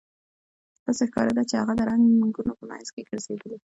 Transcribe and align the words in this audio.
داسې 0.85 1.03
ښکاریده 1.09 1.43
چې 1.49 1.55
هغه 1.61 1.73
د 1.75 1.81
رنګونو 1.89 2.51
په 2.59 2.63
مینځ 2.69 2.87
کې 2.93 3.07
ګرځیدلې 3.09 3.57